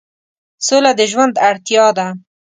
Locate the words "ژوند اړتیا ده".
1.11-2.07